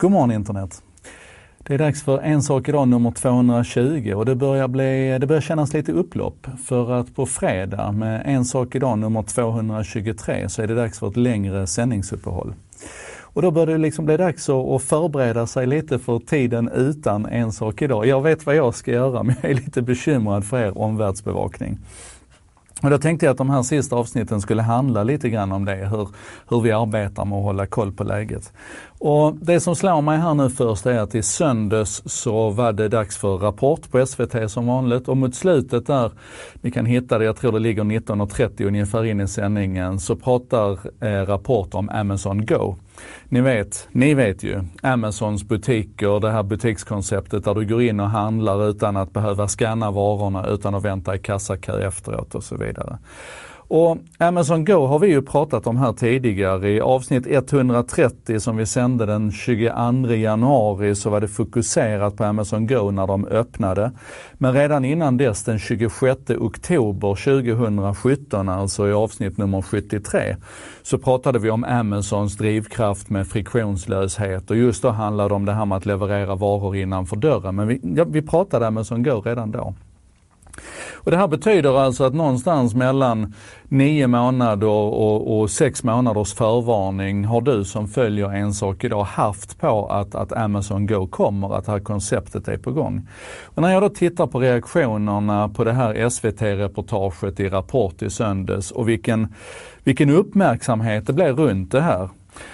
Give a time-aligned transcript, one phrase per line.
[0.00, 0.82] God morgon internet!
[1.58, 5.40] Det är dags för En sak idag nummer 220 och det börjar, bli, det börjar
[5.40, 6.46] kännas lite upplopp.
[6.64, 11.08] För att på fredag med En sak idag nummer 223 så är det dags för
[11.08, 12.54] ett längre sändningsuppehåll.
[13.20, 17.52] Och då börjar det liksom bli dags att förbereda sig lite för tiden utan En
[17.52, 18.06] sak idag.
[18.06, 21.78] Jag vet vad jag ska göra men jag är lite bekymrad för er omvärldsbevakning.
[22.82, 25.74] Och då tänkte jag att de här sista avsnitten skulle handla lite grann om det,
[25.74, 26.08] hur,
[26.48, 28.52] hur vi arbetar med att hålla koll på läget.
[28.98, 32.88] Och det som slår mig här nu först är att i söndags så var det
[32.88, 36.10] dags för Rapport på SVT som vanligt och mot slutet där,
[36.60, 40.78] ni kan hitta det, jag tror det ligger 19.30 ungefär in i sändningen, så pratar
[41.04, 42.76] eh, Rapport om Amazon Go.
[43.28, 48.10] Ni vet, ni vet ju, Amazons butiker, det här butikskonceptet där du går in och
[48.10, 52.98] handlar utan att behöva scanna varorna, utan att vänta i kassakö efteråt och så vidare.
[53.70, 56.70] Och Amazon Go har vi ju pratat om här tidigare.
[56.70, 62.66] I avsnitt 130 som vi sände den 22 januari så var det fokuserat på Amazon
[62.66, 63.92] Go när de öppnade.
[64.34, 70.36] Men redan innan dess, den 26 oktober 2017, alltså i avsnitt nummer 73,
[70.82, 75.52] så pratade vi om Amazons drivkraft med friktionslöshet och just då handlade det om det
[75.52, 77.54] här med att leverera varor innanför dörren.
[77.54, 79.74] Men vi, ja, vi pratade Amazon Go redan då.
[81.08, 83.34] Och det här betyder alltså att någonstans mellan
[83.68, 89.60] nio månader och, och sex månaders förvarning har du som följer en sak idag haft
[89.60, 93.08] på att, att Amazon Go kommer, att det här konceptet är på gång.
[93.44, 98.70] Och när jag då tittar på reaktionerna på det här SVT-reportaget i Rapport i söndags
[98.70, 99.34] och vilken,
[99.84, 102.08] vilken uppmärksamhet det blev runt det här,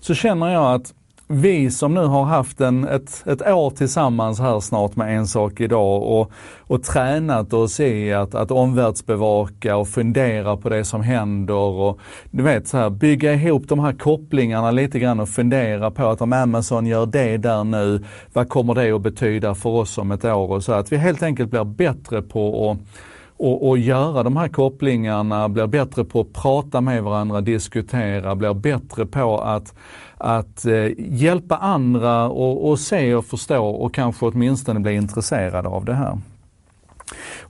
[0.00, 0.94] så känner jag att
[1.28, 5.60] vi som nu har haft en, ett, ett år tillsammans här snart med En sak
[5.60, 11.54] idag och, och tränat oss i att, att omvärldsbevaka och fundera på det som händer
[11.54, 16.06] och du vet så här, bygga ihop de här kopplingarna lite grann och fundera på
[16.08, 20.12] att om Amazon gör det där nu, vad kommer det att betyda för oss om
[20.12, 20.52] ett år?
[20.52, 22.78] Och så att vi helt enkelt blir bättre på att
[23.36, 28.54] och, och göra de här kopplingarna, blir bättre på att prata med varandra, diskutera, blir
[28.54, 29.74] bättre på att
[30.18, 35.84] att eh, hjälpa andra och, och se och förstå och kanske åtminstone bli intresserade av
[35.84, 36.18] det här.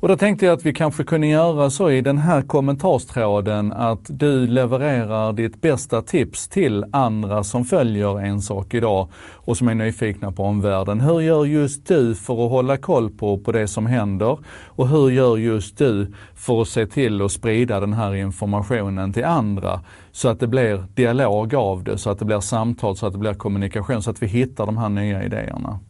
[0.00, 4.00] Och då tänkte jag att vi kanske kunde göra så i den här kommentarstråden att
[4.08, 9.74] du levererar ditt bästa tips till andra som följer en sak idag och som är
[9.74, 11.00] nyfikna på omvärlden.
[11.00, 14.38] Hur gör just du för att hålla koll på, på det som händer?
[14.64, 19.24] Och hur gör just du för att se till att sprida den här informationen till
[19.24, 19.80] andra?
[20.12, 23.18] Så att det blir dialog av det, så att det blir samtal, så att det
[23.18, 25.80] blir kommunikation, så att vi hittar de här nya idéerna.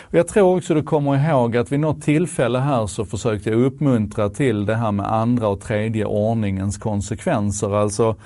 [0.00, 3.60] Och jag tror också du kommer ihåg att vid något tillfälle här så försökte jag
[3.60, 7.74] uppmuntra till det här med andra och tredje ordningens konsekvenser.
[7.74, 8.16] Alltså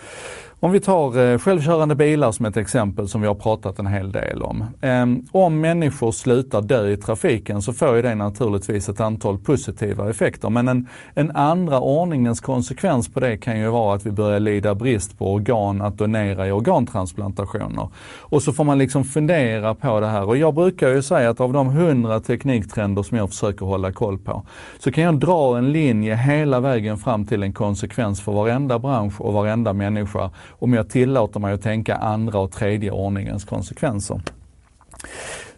[0.61, 4.13] om vi tar eh, självkörande bilar som ett exempel som vi har pratat en hel
[4.13, 4.65] del om.
[4.81, 10.11] Ehm, om människor slutar dö i trafiken så får ju det naturligtvis ett antal positiva
[10.11, 10.51] effekter.
[10.51, 14.75] Men en, en andra ordningens konsekvens på det kan ju vara att vi börjar lida
[14.75, 17.89] brist på organ att donera i organtransplantationer.
[18.21, 20.25] Och så får man liksom fundera på det här.
[20.29, 24.19] Och jag brukar ju säga att av de hundra tekniktrender som jag försöker hålla koll
[24.19, 24.43] på,
[24.79, 29.21] så kan jag dra en linje hela vägen fram till en konsekvens för varenda bransch
[29.21, 34.21] och varenda människa om jag tillåter mig att tänka andra och tredje ordningens konsekvenser.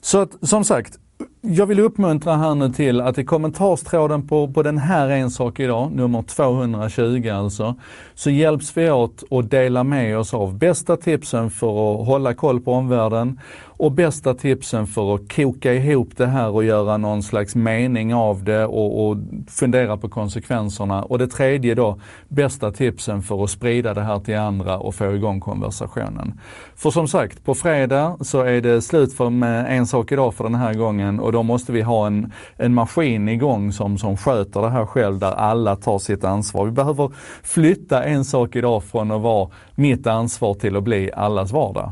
[0.01, 0.99] Så att som sagt,
[1.43, 5.61] jag vill uppmuntra här nu till att i kommentarstråden på, på den här En sak
[5.61, 7.75] idag, nummer 220 alltså,
[8.15, 12.61] så hjälps vi åt att dela med oss av bästa tipsen för att hålla koll
[12.61, 13.39] på omvärlden
[13.81, 18.45] och bästa tipsen för att koka ihop det här och göra någon slags mening av
[18.45, 19.17] det och, och
[19.49, 21.03] fundera på konsekvenserna.
[21.03, 25.15] Och det tredje då, bästa tipsen för att sprida det här till andra och få
[25.15, 26.41] igång konversationen.
[26.77, 30.45] För som sagt, på fredag så är det slut för med En sak idag för
[30.45, 34.63] den här gången och då måste vi ha en, en maskin igång som, som sköter
[34.63, 36.65] det här själv där alla tar sitt ansvar.
[36.65, 37.11] Vi behöver
[37.43, 41.91] flytta En sak idag från att vara mitt ansvar till att bli allas vardag.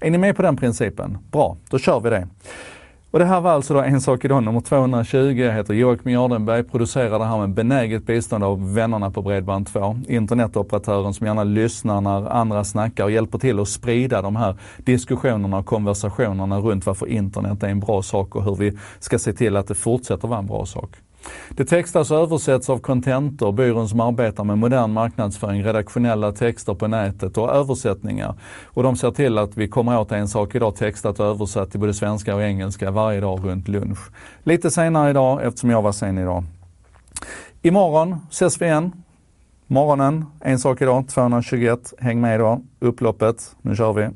[0.00, 1.18] Är ni med på den principen?
[1.30, 2.28] Bra, då kör vi det.
[3.12, 5.16] Och det här var alltså då En sak idag nummer 220.
[5.16, 10.10] Jag heter Joakim Jardenberg, producerar det här med benäget bistånd av vännerna på Bredband2.
[10.10, 15.58] Internetoperatören som gärna lyssnar när andra snackar och hjälper till att sprida de här diskussionerna
[15.58, 19.56] och konversationerna runt varför internet är en bra sak och hur vi ska se till
[19.56, 20.90] att det fortsätter vara en bra sak.
[21.50, 26.86] Det textas och översätts av Contentor, byrån som arbetar med modern marknadsföring, redaktionella texter på
[26.86, 28.34] nätet och översättningar.
[28.64, 31.80] Och de ser till att vi kommer åt en sak idag textat och översatt till
[31.80, 33.98] både svenska och engelska varje dag runt lunch.
[34.42, 36.44] Lite senare idag eftersom jag var sen idag.
[37.62, 38.92] Imorgon ses vi igen.
[39.66, 41.94] Morgonen, en sak idag, 221.
[41.98, 42.62] Häng med idag.
[42.80, 44.08] Upploppet, nu kör vi.